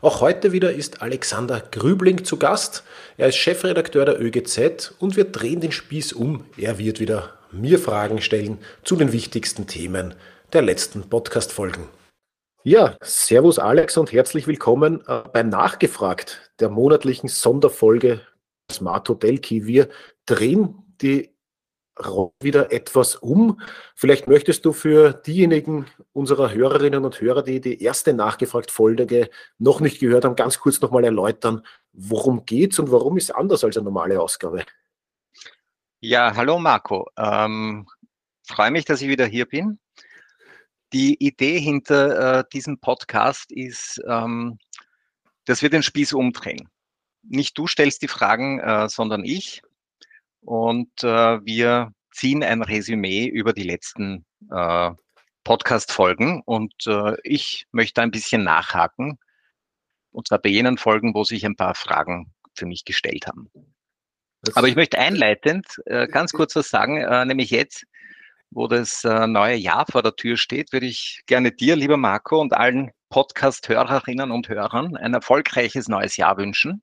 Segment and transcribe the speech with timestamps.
[0.00, 2.84] Auch heute wieder ist Alexander Grübling zu Gast.
[3.16, 6.44] Er ist Chefredakteur der ÖGZ und wir drehen den Spieß um.
[6.56, 10.14] Er wird wieder mir Fragen stellen zu den wichtigsten Themen
[10.52, 11.88] der letzten Podcast-Folgen.
[12.62, 18.20] Ja, Servus Alex und herzlich willkommen äh, bei Nachgefragt, der monatlichen Sonderfolge
[18.70, 19.66] Smart Hotel Key.
[19.66, 19.88] Wir
[20.26, 21.34] drehen die
[22.40, 23.60] wieder etwas um.
[23.94, 30.00] Vielleicht möchtest du für diejenigen unserer Hörerinnen und Hörer, die die erste Nachgefragt-Folge noch nicht
[30.00, 31.62] gehört haben, ganz kurz nochmal erläutern,
[31.92, 34.64] worum geht es und warum ist anders als eine normale Ausgabe?
[36.00, 37.08] Ja, hallo Marco.
[37.16, 37.88] Ähm,
[38.46, 39.80] freue mich, dass ich wieder hier bin.
[40.92, 44.58] Die Idee hinter äh, diesem Podcast ist, ähm,
[45.44, 46.68] dass wir den Spieß umdrehen.
[47.22, 49.62] Nicht du stellst die Fragen, äh, sondern ich
[50.40, 54.90] und äh, wir ziehen ein Resümee über die letzten äh,
[55.44, 56.42] Podcast-Folgen.
[56.44, 59.18] Und äh, ich möchte ein bisschen nachhaken.
[60.10, 63.50] Und zwar bei jenen Folgen, wo sich ein paar Fragen für mich gestellt haben.
[64.42, 67.84] Das Aber ich möchte einleitend äh, ganz kurz was sagen, äh, nämlich jetzt,
[68.50, 72.40] wo das äh, neue Jahr vor der Tür steht, würde ich gerne dir, lieber Marco,
[72.40, 76.82] und allen Podcast-Hörerinnen und Hörern ein erfolgreiches neues Jahr wünschen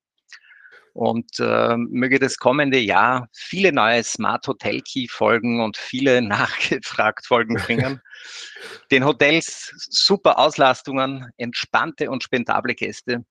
[0.96, 7.28] und äh, möge das kommende Jahr viele neue Smart Hotel Key Folgen und viele nachgefragt
[7.28, 8.02] Folgen bringen.
[8.92, 13.26] Den Hotels super Auslastungen, entspannte und spendable Gäste,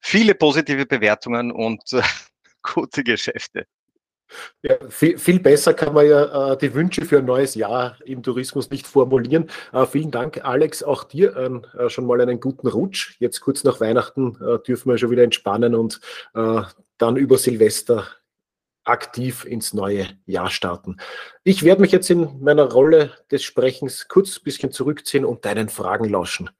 [0.00, 2.02] viele positive Bewertungen und äh,
[2.62, 3.66] gute Geschäfte.
[4.62, 8.22] Ja, viel, viel, besser kann man ja äh, die Wünsche für ein neues Jahr im
[8.22, 9.50] Tourismus nicht formulieren.
[9.72, 13.16] Äh, vielen Dank, Alex, auch dir äh, schon mal einen guten Rutsch.
[13.18, 16.00] Jetzt kurz nach Weihnachten äh, dürfen wir schon wieder entspannen und
[16.34, 16.62] äh,
[16.98, 18.06] dann über Silvester
[18.84, 20.96] aktiv ins neue Jahr starten.
[21.44, 25.68] Ich werde mich jetzt in meiner Rolle des Sprechens kurz ein bisschen zurückziehen und deinen
[25.68, 26.50] Fragen lauschen.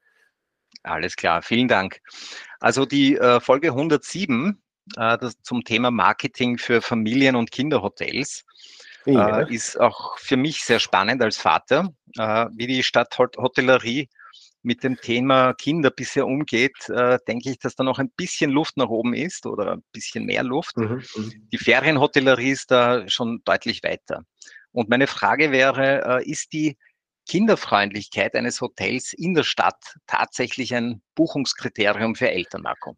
[0.83, 2.01] Alles klar, vielen Dank.
[2.59, 4.61] Also die äh, Folge 107
[4.95, 8.43] äh, das zum Thema Marketing für Familien- und Kinderhotels.
[9.05, 9.41] Ja.
[9.41, 14.07] Äh, ist auch für mich sehr spannend als Vater, äh, wie die Stadthotellerie
[14.63, 18.77] mit dem Thema Kinder bisher umgeht, äh, denke ich, dass da noch ein bisschen Luft
[18.77, 20.77] nach oben ist oder ein bisschen mehr Luft.
[20.77, 21.49] Mhm, mhm.
[21.51, 24.23] die Ferienhotellerie ist da schon deutlich weiter.
[24.71, 26.77] Und meine Frage wäre, äh, ist die
[27.27, 32.95] Kinderfreundlichkeit eines Hotels in der Stadt tatsächlich ein Buchungskriterium für Eltern, Marco?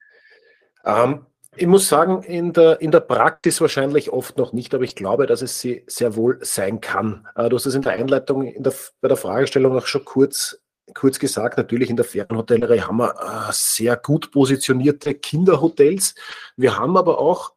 [0.84, 1.26] Ähm,
[1.58, 5.26] ich muss sagen, in der, in der Praxis wahrscheinlich oft noch nicht, aber ich glaube,
[5.26, 7.28] dass es sie sehr wohl sein kann.
[7.36, 10.62] Äh, du hast es in der Einleitung, in der, bei der Fragestellung auch schon kurz,
[10.94, 11.58] kurz gesagt.
[11.58, 16.16] Natürlich in der Ferienhotellerie haben wir äh, sehr gut positionierte Kinderhotels.
[16.58, 17.54] Wir haben aber auch,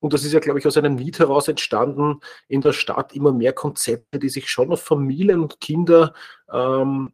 [0.00, 3.32] und das ist ja, glaube ich, aus einem Miet heraus entstanden, in der Stadt immer
[3.32, 6.14] mehr Konzepte, die sich schon auf Familien und Kinder
[6.52, 7.12] ähm,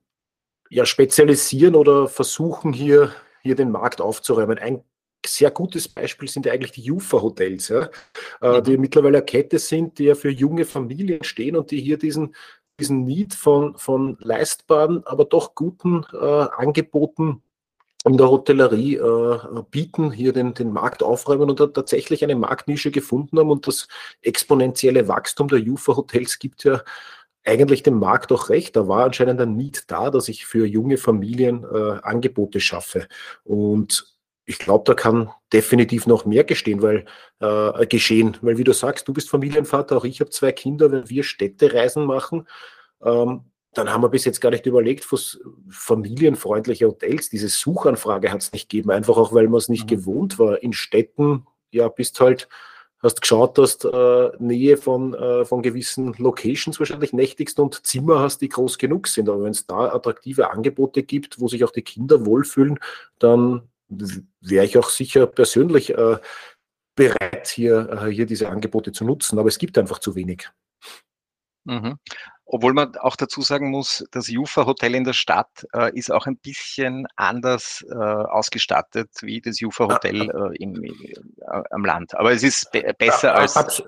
[0.70, 4.58] ja, spezialisieren oder versuchen hier, hier den Markt aufzuräumen.
[4.58, 4.84] Ein
[5.26, 7.90] sehr gutes Beispiel sind ja eigentlich die Jufa-Hotels, ja,
[8.40, 8.82] äh, die mhm.
[8.82, 12.34] mittlerweile eine Kette sind, die ja für junge Familien stehen und die hier diesen,
[12.78, 17.42] diesen Need von, von leistbaren, aber doch guten äh, Angeboten
[18.06, 19.38] in der Hotellerie äh,
[19.70, 23.88] bieten, hier den, den Markt aufräumen und da tatsächlich eine Marktnische gefunden haben und das
[24.22, 26.82] exponentielle Wachstum der Jufa-Hotels gibt ja
[27.44, 28.76] eigentlich dem Markt auch recht.
[28.76, 33.06] Da war anscheinend ein Need da, dass ich für junge Familien äh, Angebote schaffe.
[33.44, 34.14] Und
[34.50, 37.04] ich glaube, da kann definitiv noch mehr gestehen, weil,
[37.38, 41.08] äh, geschehen, weil wie du sagst, du bist Familienvater, auch ich habe zwei Kinder, wenn
[41.08, 42.48] wir Städtereisen machen,
[43.00, 43.44] ähm,
[43.74, 45.06] dann haben wir bis jetzt gar nicht überlegt,
[45.70, 49.94] familienfreundliche Hotels, diese Suchanfrage hat es nicht gegeben, einfach auch, weil man es nicht mhm.
[49.94, 50.60] gewohnt war.
[50.64, 52.48] In Städten, ja, bist halt,
[53.00, 58.18] hast geschaut, dass du äh, Nähe von, äh, von gewissen Locations wahrscheinlich nächtigst und Zimmer
[58.18, 59.28] hast, die groß genug sind.
[59.28, 62.80] Aber wenn es da attraktive Angebote gibt, wo sich auch die Kinder wohlfühlen,
[63.20, 66.18] dann wäre ich auch sicher persönlich äh,
[66.94, 69.38] bereit, hier, äh, hier diese Angebote zu nutzen.
[69.38, 70.50] Aber es gibt einfach zu wenig.
[71.64, 71.98] Mhm.
[72.52, 76.36] Obwohl man auch dazu sagen muss, das Jufa-Hotel in der Stadt äh, ist auch ein
[76.36, 80.50] bisschen anders äh, ausgestattet wie das Jufa-Hotel ah, ah.
[80.50, 81.14] äh, im, äh,
[81.70, 82.14] am Land.
[82.16, 83.56] Aber es ist be besser als.
[83.56, 83.82] Abs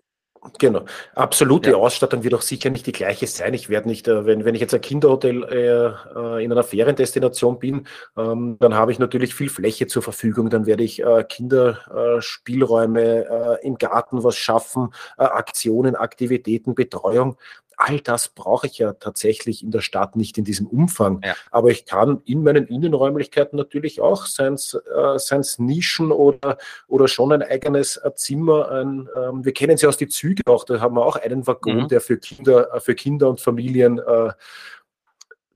[0.58, 0.84] Genau.
[1.14, 1.66] Absolut.
[1.66, 1.76] Ja.
[1.76, 3.54] Ausstattung wird auch sicher nicht die gleiche sein.
[3.54, 5.86] Ich werde nicht, äh, wenn, wenn ich jetzt ein Kinderhotel äh,
[6.18, 7.86] äh, in einer Feriendestination bin,
[8.16, 10.50] ähm, dann habe ich natürlich viel Fläche zur Verfügung.
[10.50, 17.36] Dann werde ich äh, Kinderspielräume äh, im Garten was schaffen, äh, Aktionen, Aktivitäten, Betreuung
[17.82, 21.20] all das brauche ich ja tatsächlich in der Stadt nicht in diesem Umfang.
[21.24, 21.34] Ja.
[21.50, 27.32] Aber ich kann in meinen Innenräumlichkeiten natürlich auch, seien es äh, Nischen oder, oder schon
[27.32, 28.70] ein eigenes äh, Zimmer.
[28.70, 31.82] Ein, ähm, wir kennen sie aus die Züge auch, da haben wir auch einen Waggon,
[31.82, 31.88] mhm.
[31.88, 34.32] der für Kinder, äh, für Kinder und Familien äh,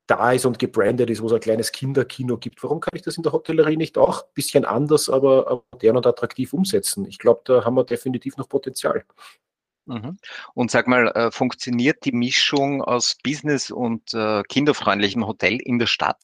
[0.06, 2.62] da ist und gebrandet ist, wo es ein kleines Kinderkino gibt.
[2.62, 6.06] Warum kann ich das in der Hotellerie nicht auch ein bisschen anders, aber modern und
[6.06, 7.06] attraktiv umsetzen?
[7.06, 9.04] Ich glaube, da haben wir definitiv noch Potenzial.
[9.86, 10.18] Mhm.
[10.54, 15.86] Und sag mal, äh, funktioniert die Mischung aus Business und äh, kinderfreundlichem Hotel in der
[15.86, 16.20] Stadt?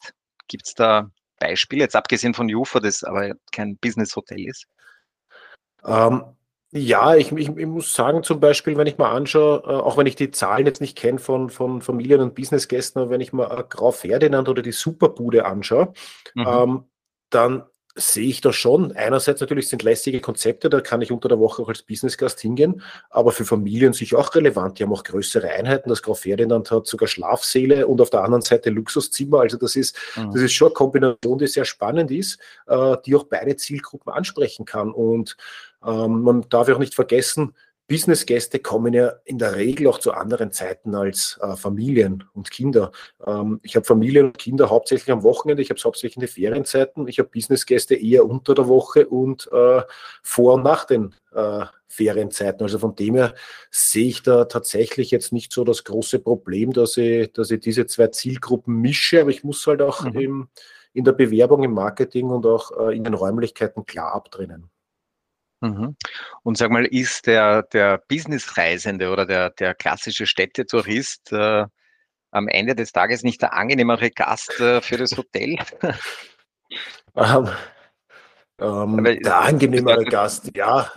[0.48, 4.66] Gibt es da Beispiele, jetzt abgesehen von Jufa, das aber kein Business-Hotel ist?
[5.84, 6.24] Ähm,
[6.70, 10.06] ja, ich, ich, ich, muss sagen, zum Beispiel, wenn ich mal anschaue, äh, auch wenn
[10.06, 13.64] ich die Zahlen jetzt nicht kenne von, von Familien- und Businessgästen, aber wenn ich mal
[13.68, 15.92] Grau Ferdinand oder die Superbude anschaue,
[16.34, 16.46] mhm.
[16.46, 16.84] ähm,
[17.30, 18.92] dann sehe ich da schon.
[18.92, 22.82] Einerseits natürlich sind lässige Konzepte, da kann ich unter der Woche auch als Businessgast hingehen,
[23.10, 24.78] aber für Familien sicher auch relevant.
[24.78, 25.90] Die haben auch größere Einheiten.
[25.90, 29.40] Das Graf Ferdinand hat sogar Schlafsäle und auf der anderen Seite Luxuszimmer.
[29.40, 30.32] Also das ist, mhm.
[30.32, 34.64] das ist schon eine Kombination, die sehr spannend ist, äh, die auch beide Zielgruppen ansprechen
[34.64, 34.92] kann.
[34.92, 35.36] Und
[35.84, 37.54] ähm, man darf auch nicht vergessen,
[37.92, 42.90] Businessgäste kommen ja in der Regel auch zu anderen Zeiten als äh, Familien und Kinder.
[43.26, 46.30] Ähm, ich habe Familien und Kinder hauptsächlich am Wochenende, ich habe es hauptsächlich in den
[46.30, 49.82] Ferienzeiten, ich habe Businessgäste eher unter der Woche und äh,
[50.22, 52.62] vor und nach den äh, Ferienzeiten.
[52.62, 53.34] Also von dem her
[53.70, 57.84] sehe ich da tatsächlich jetzt nicht so das große Problem, dass ich, dass ich diese
[57.84, 60.18] zwei Zielgruppen mische, aber ich muss halt auch mhm.
[60.18, 60.48] im,
[60.94, 64.71] in der Bewerbung, im Marketing und auch äh, in den Räumlichkeiten klar abtrennen.
[65.62, 65.96] Mhm.
[66.42, 71.64] Und sag mal, ist der, der Businessreisende oder der, der klassische Städtetourist äh,
[72.32, 75.58] am Ende des Tages nicht der angenehmere Gast äh, für das Hotel?
[78.62, 80.90] Ähm, der angenehmere Gast, ja.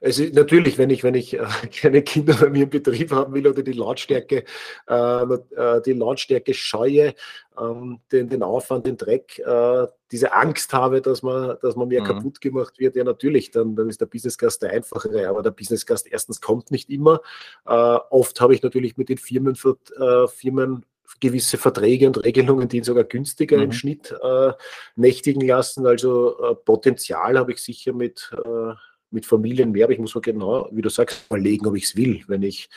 [0.00, 1.44] Es ist natürlich, wenn ich, wenn ich äh,
[1.80, 4.44] keine Kinder bei mir im Betrieb haben will oder die Lautstärke,
[4.88, 7.14] äh, äh, die Lautstärke scheue,
[7.60, 12.00] ähm, den, den Aufwand, den Dreck, äh, diese Angst habe, dass man, dass man mir
[12.00, 12.06] mhm.
[12.06, 16.08] kaputt gemacht wird, ja natürlich, dann, dann ist der Businessgast der einfachere, aber der Businessgast
[16.10, 17.20] erstens kommt nicht immer.
[17.66, 20.86] Äh, oft habe ich natürlich mit den Firmen, Firmen
[21.20, 23.62] gewisse Verträge und Regelungen, die ihn sogar günstiger mhm.
[23.64, 24.52] im Schnitt äh,
[24.96, 25.86] nächtigen lassen.
[25.86, 28.74] Also äh, Potenzial habe ich sicher mit, äh,
[29.10, 31.96] mit Familien mehr, aber ich muss mir genau, wie du sagst, überlegen, ob ich es
[31.96, 32.22] will.
[32.28, 32.68] Wenn ich,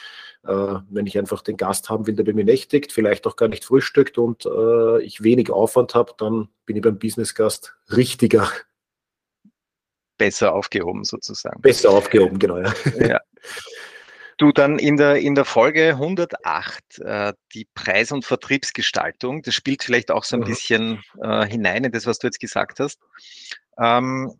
[0.43, 3.47] äh, wenn ich einfach den Gast haben will, der bei mir nächtigt, vielleicht auch gar
[3.47, 8.49] nicht frühstückt und äh, ich wenig Aufwand habe, dann bin ich beim Businessgast richtiger.
[10.17, 11.61] Besser aufgehoben sozusagen.
[11.61, 12.57] Besser aufgehoben, genau.
[12.59, 12.73] Ja.
[12.99, 13.19] ja.
[14.41, 19.83] Du dann in der, in der Folge 108, äh, die Preis- und Vertriebsgestaltung, das spielt
[19.83, 20.45] vielleicht auch so ein mhm.
[20.45, 22.99] bisschen äh, hinein in das, was du jetzt gesagt hast.
[23.79, 24.33] Ähm,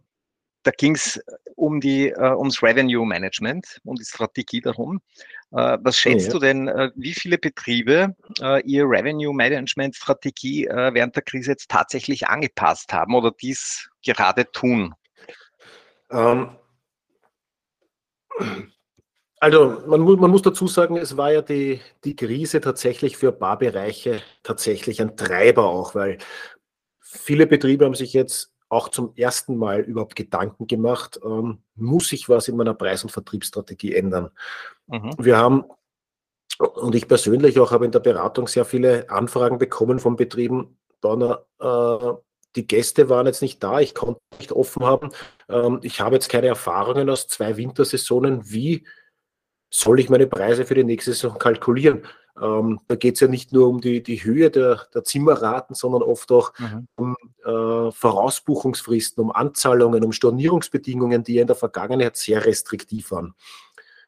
[0.64, 1.22] da ging es
[1.56, 5.02] um die, äh, ums Revenue Management, um die Strategie darum.
[5.52, 6.34] Äh, was schätzt ja.
[6.34, 11.52] du denn, äh, wie viele Betriebe äh, ihr Revenue Management Strategie äh, während der Krise
[11.52, 14.96] jetzt tatsächlich angepasst haben oder dies gerade tun?
[16.10, 16.58] Ähm,
[19.42, 23.32] also man, mu man muss dazu sagen, es war ja die, die Krise tatsächlich für
[23.32, 26.20] Barbereiche tatsächlich ein Treiber auch, weil
[27.00, 32.30] viele Betriebe haben sich jetzt auch zum ersten Mal überhaupt Gedanken gemacht, ähm, muss ich
[32.30, 34.30] was in meiner Preis- und Vertriebsstrategie ändern.
[34.86, 35.16] Mhm.
[35.18, 35.66] Wir haben,
[36.60, 41.46] und ich persönlich auch habe in der Beratung sehr viele Anfragen bekommen von Betrieben, Donner,
[41.60, 42.14] äh,
[42.56, 45.10] die Gäste waren jetzt nicht da, ich konnte nicht offen haben.
[45.50, 48.86] Ähm, ich habe jetzt keine Erfahrungen aus zwei Wintersaisonen, wie
[49.72, 52.04] soll ich meine Preise für die nächste Saison kalkulieren?
[52.42, 56.04] Ähm, da geht es ja nicht nur um die, die Höhe der, der Zimmerraten, sondern
[56.04, 56.88] oft auch mhm.
[56.96, 63.34] um äh, Vorausbuchungsfristen, um Anzahlungen, um Stornierungsbedingungen, die ja in der Vergangenheit sehr restriktiv waren.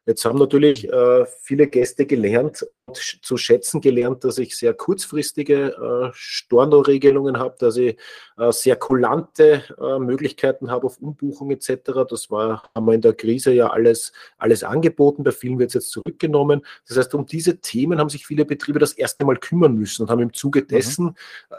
[0.05, 5.75] Jetzt haben natürlich äh, viele Gäste gelernt und zu schätzen gelernt, dass ich sehr kurzfristige
[5.77, 7.97] äh, Storno-Regelungen habe, dass ich
[8.37, 12.05] äh, sehr kulante äh, Möglichkeiten habe auf Umbuchung etc.
[12.09, 15.75] Das war, haben wir in der Krise ja alles, alles angeboten, bei vielen wird es
[15.75, 16.65] jetzt zurückgenommen.
[16.85, 20.09] Das heißt, um diese Themen haben sich viele Betriebe das erste Mal kümmern müssen und
[20.09, 20.67] haben im Zuge mhm.
[20.67, 21.15] dessen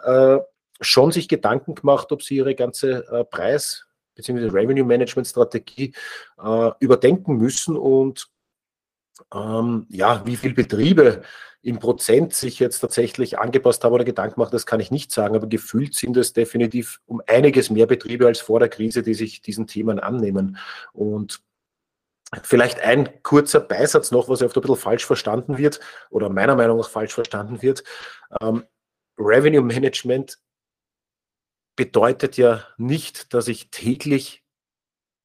[0.07, 0.41] mhm.
[0.83, 3.87] schon sich Gedanken gemacht, ob sie ihre ganze äh, Preis-
[4.17, 4.49] bzw.
[4.49, 5.93] Revenue Management Strategie
[6.43, 8.29] äh, überdenken müssen und
[9.33, 11.23] ähm, ja, wie viele Betriebe
[11.63, 15.35] im Prozent sich jetzt tatsächlich angepasst haben oder Gedanken machen, das kann ich nicht sagen,
[15.35, 19.41] aber gefühlt sind es definitiv um einiges mehr Betriebe als vor der Krise, die sich
[19.41, 20.59] diesen Themen annehmen.
[20.93, 21.43] Und
[22.43, 25.79] Vielleicht ein kurzer Beisatz noch, was oft ein bisschen falsch verstanden wird
[26.11, 27.85] oder meiner Meinung nach falsch verstanden wird.
[28.41, 28.65] Ähm,
[29.19, 30.39] Revenue Management
[31.77, 34.44] bedeutet ja nicht, dass ich täglich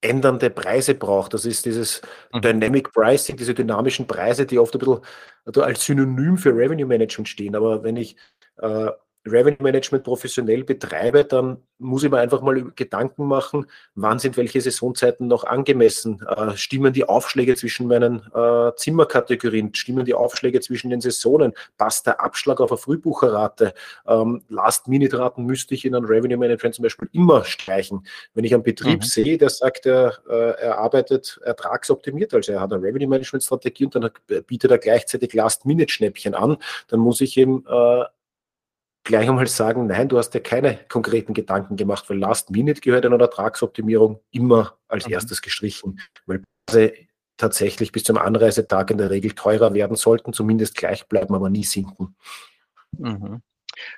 [0.01, 1.29] ändernde Preise brauche.
[1.29, 2.01] Das ist dieses
[2.33, 2.41] mhm.
[2.41, 7.55] Dynamic Pricing, diese dynamischen Preise, die oft ein bisschen als Synonym für Revenue Management stehen.
[7.55, 8.15] Aber wenn ich
[8.57, 8.89] äh,
[9.31, 14.59] Revenue Management professionell betreibe, dann muss ich mir einfach mal Gedanken machen, wann sind welche
[14.59, 16.21] Saisonzeiten noch angemessen?
[16.27, 19.73] Äh, stimmen die Aufschläge zwischen meinen äh, Zimmerkategorien?
[19.73, 21.53] Stimmen die Aufschläge zwischen den Saisonen?
[21.77, 23.73] Passt der Abschlag auf eine Frühbucherrate?
[24.05, 28.05] Ähm, Last-Minute-Raten müsste ich in einem Revenue Management zum Beispiel immer streichen.
[28.33, 29.05] Wenn ich einen Betrieb mhm.
[29.05, 33.85] sehe, der sagt, er, äh, er arbeitet ertragsoptimiert, also er hat eine Revenue Management Strategie
[33.85, 34.09] und dann
[34.47, 36.57] bietet er gleichzeitig Last-Minute-Schnäppchen an,
[36.89, 38.03] dann muss ich ihm äh,
[39.09, 43.05] gleich einmal sagen, nein, du hast ja keine konkreten Gedanken gemacht, weil Last Minute gehört
[43.05, 45.13] in einer Ertragsoptimierung immer als mhm.
[45.13, 46.93] erstes gestrichen, weil Preise
[47.35, 51.63] tatsächlich bis zum Anreisetag in der Regel teurer werden sollten, zumindest gleich bleiben, aber nie
[51.63, 52.15] sinken.
[52.97, 53.41] Mhm.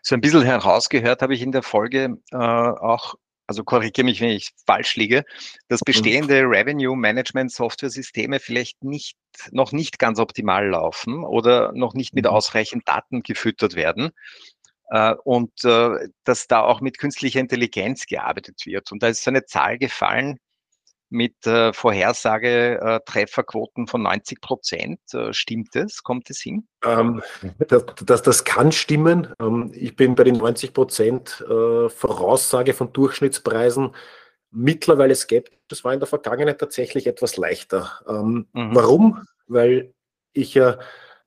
[0.02, 3.16] So ein bisschen herausgehört habe ich in der Folge äh, auch,
[3.48, 5.26] also korrigiere mich, wenn ich falsch liege,
[5.68, 5.86] dass mhm.
[5.88, 6.44] bestehende.
[6.44, 9.18] Revenue Management Software Systeme vielleicht nicht,
[9.52, 12.32] noch nicht ganz optimal laufen oder noch nicht mit mhm.
[12.32, 14.12] ausreichend Daten gefüttert werden.
[14.92, 18.92] Äh, und äh, dass da auch mit künstlicher Intelligenz gearbeitet wird.
[18.92, 20.38] Und da ist so eine Zahl gefallen
[21.10, 25.00] mit äh, Vorhersage Trefferquoten von 90 Prozent.
[25.32, 26.04] Stimmt das?
[26.04, 26.68] Kommt es hin?
[26.86, 27.22] Ähm,
[27.68, 29.34] das, das, das, kann stimmen.
[29.42, 33.94] Ähm, ich bin bei den 90 Prozent Voraussage von Durchschnittspreisen
[34.52, 35.58] mittlerweile skeptisch.
[35.68, 37.92] Das war in der Vergangenheit tatsächlich etwas leichter.
[38.08, 38.76] Ähm, mhm.
[38.76, 39.28] Warum?
[39.48, 39.94] Weil
[40.34, 40.80] ich ja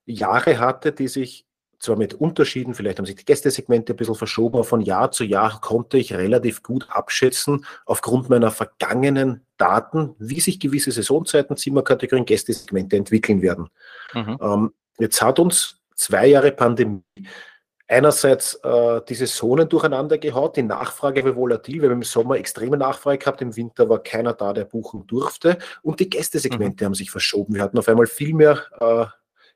[0.07, 1.47] Jahre hatte, die sich
[1.85, 5.25] zwar mit Unterschieden, vielleicht haben sich die Gästesegmente ein bisschen verschoben, aber von Jahr zu
[5.25, 12.27] Jahr konnte ich relativ gut abschätzen, aufgrund meiner vergangenen Daten, wie sich gewisse Saisonzeiten, Zimmerkategorien,
[12.27, 13.69] Gästesegmente entwickeln werden.
[14.13, 14.39] Mhm.
[14.41, 17.03] Ähm, jetzt hat uns zwei Jahre Pandemie
[17.87, 22.77] einerseits äh, die Saisonen durcheinander gehaut, die Nachfrage war volatil, wir haben im Sommer extreme
[22.77, 26.87] Nachfrage gehabt, im Winter war keiner da, der buchen durfte und die Gästesegmente mhm.
[26.87, 27.55] haben sich verschoben.
[27.55, 29.07] Wir hatten auf einmal viel mehr äh,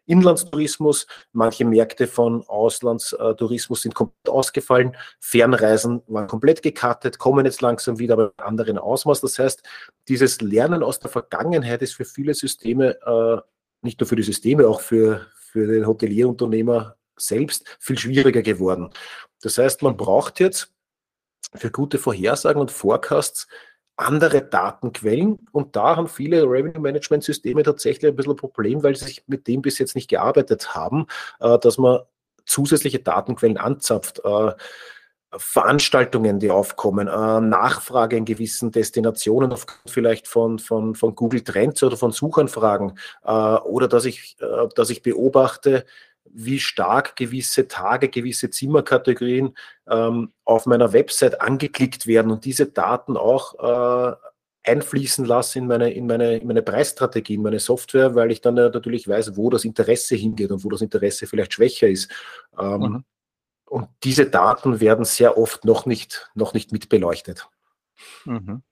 [0.09, 1.07] Inlandstourismus.
[1.33, 4.97] Manche Märkte von Auslandstourismus sind komplett ausgefallen.
[5.21, 9.21] Fernreisen waren komplett gekattet, kommen jetzt langsam wieder, aber in anderen Ausmaß.
[9.21, 9.63] Das heißt,
[10.09, 13.41] dieses Lernen aus der Vergangenheit ist für viele Systeme, äh,
[13.83, 18.91] nicht nur für die Systeme, auch für, für den Hotelierunternehmer selbst viel schwieriger geworden.
[19.43, 20.73] Das heißt, man braucht jetzt
[21.55, 23.47] für gute Vorhersagen und Forecasts
[23.99, 28.95] andere Datenquellen und da haben viele Revenue Management Systeme tatsächlich ein bisschen ein Problem, weil
[28.95, 31.07] sie sich mit dem bis jetzt nicht gearbeitet haben,
[31.41, 32.01] äh, dass man
[32.47, 34.23] zusätzliche Datenquellen anzapft.
[34.25, 34.53] Äh,
[35.37, 39.55] Veranstaltungen, die aufkommen, äh, Nachfrage in gewissen Destinationen,
[39.87, 44.39] vielleicht von, von, von Google Trends oder von Suchanfragen, oder dass ich,
[44.75, 45.85] dass ich beobachte,
[46.33, 49.57] wie stark gewisse Tage, gewisse Zimmerkategorien
[49.89, 54.17] ähm, auf meiner Website angeklickt werden und diese Daten auch äh,
[54.65, 58.57] einfließen lasse in meine, in, meine, in meine Preisstrategie, in meine Software, weil ich dann
[58.57, 62.11] ja natürlich weiß, wo das Interesse hingeht und wo das Interesse vielleicht schwächer ist.
[62.59, 63.05] Ähm, mhm.
[63.67, 67.49] Und diese Daten werden sehr oft noch nicht, noch nicht mit beleuchtet.
[68.25, 68.63] Mhm.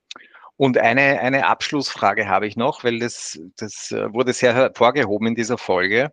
[0.57, 5.35] Und eine, eine Abschlussfrage habe ich noch, weil das, das äh, wurde sehr hervorgehoben in
[5.35, 6.13] dieser Folge.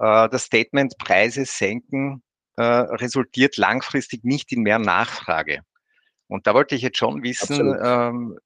[0.00, 2.22] Äh, das Statement Preise senken
[2.56, 5.60] äh, resultiert langfristig nicht in mehr Nachfrage.
[6.26, 8.38] Und da wollte ich jetzt schon wissen, ähm,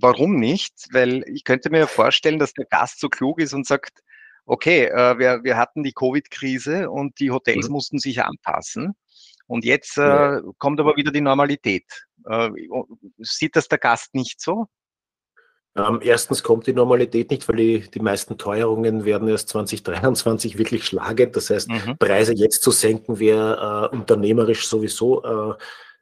[0.00, 0.72] warum nicht?
[0.92, 4.00] Weil ich könnte mir vorstellen, dass der Gast so klug ist und sagt,
[4.46, 7.72] okay, äh, wir, wir hatten die Covid-Krise und die Hotels mhm.
[7.72, 8.94] mussten sich anpassen.
[9.46, 11.84] Und jetzt äh, kommt aber wieder die Normalität.
[12.26, 12.50] Äh,
[13.18, 14.68] sieht das der Gast nicht so?
[15.76, 20.84] Ähm, erstens kommt die Normalität nicht, weil die, die meisten Teuerungen werden erst 2023 wirklich
[20.84, 21.32] schlagen.
[21.32, 21.98] Das heißt, mhm.
[21.98, 25.54] Preise jetzt zu senken wäre äh, unternehmerisch sowieso äh,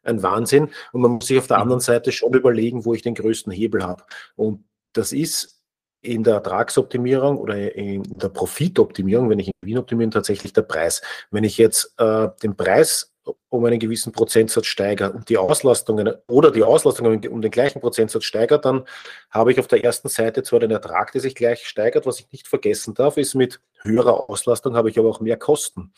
[0.02, 0.68] ein Wahnsinn.
[0.92, 1.62] Und man muss sich auf der mhm.
[1.62, 4.04] anderen Seite schon überlegen, wo ich den größten Hebel habe.
[4.36, 5.62] Und das ist
[6.02, 11.00] in der Ertragsoptimierung oder in der Profitoptimierung, wenn ich in Wien optimiere, tatsächlich der Preis.
[11.30, 13.11] Wenn ich jetzt äh, den Preis
[13.48, 18.24] um einen gewissen Prozentsatz steigere und die Auslastungen oder die Auslastung um den gleichen Prozentsatz
[18.24, 18.84] steigert, dann
[19.30, 22.30] habe ich auf der ersten Seite zwar den Ertrag, der sich gleich steigert, was ich
[22.32, 25.92] nicht vergessen darf, ist mit höherer Auslastung habe ich aber auch mehr Kosten.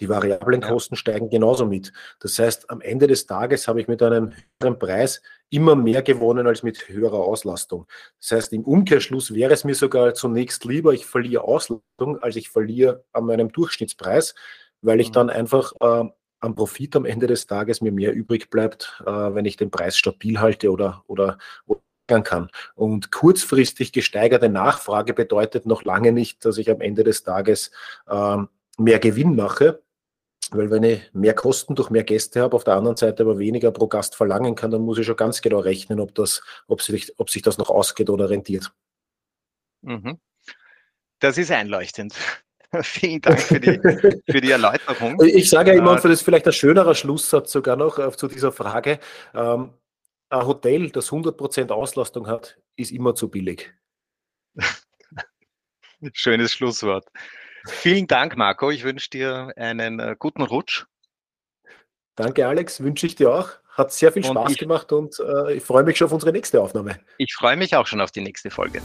[0.00, 1.92] Die variablen Kosten steigen genauso mit.
[2.20, 6.46] Das heißt, am Ende des Tages habe ich mit einem höheren Preis immer mehr gewonnen
[6.46, 7.86] als mit höherer Auslastung.
[8.18, 12.48] Das heißt, im Umkehrschluss wäre es mir sogar zunächst lieber, ich verliere Auslastung, als ich
[12.48, 14.34] verliere an meinem Durchschnittspreis,
[14.80, 15.12] weil ich mhm.
[15.12, 16.08] dann einfach äh,
[16.42, 19.96] am Profit am Ende des Tages mir mehr übrig bleibt, äh, wenn ich den Preis
[19.96, 21.80] stabil halte oder, oder, oder
[22.22, 22.50] kann.
[22.74, 27.70] Und kurzfristig gesteigerte Nachfrage bedeutet noch lange nicht, dass ich am Ende des Tages
[28.10, 29.82] ähm, mehr Gewinn mache.
[30.50, 33.70] Weil wenn ich mehr Kosten durch mehr Gäste habe, auf der anderen Seite aber weniger
[33.70, 37.18] pro Gast verlangen kann, dann muss ich schon ganz genau rechnen, ob, das, ob, sich,
[37.18, 38.70] ob sich das noch ausgeht oder rentiert.
[39.80, 40.18] Mhm.
[41.20, 42.14] Das ist einleuchtend.
[42.82, 43.78] Vielen Dank für die,
[44.30, 45.20] für die Erläuterung.
[45.22, 48.28] Ich sage ja immer, und das ist vielleicht ein schönerer Schlusssatz sogar noch äh, zu
[48.28, 48.98] dieser Frage.
[49.34, 49.74] Ähm,
[50.30, 53.72] ein Hotel, das 100% Auslastung hat, ist immer zu billig.
[56.14, 57.06] Schönes Schlusswort.
[57.66, 58.70] Vielen Dank, Marco.
[58.70, 60.86] Ich wünsche dir einen äh, guten Rutsch.
[62.16, 62.82] Danke, Alex.
[62.82, 63.50] Wünsche ich dir auch.
[63.68, 66.60] Hat sehr viel Spaß ich, gemacht und äh, ich freue mich schon auf unsere nächste
[66.60, 67.00] Aufnahme.
[67.18, 68.82] Ich freue mich auch schon auf die nächste Folge.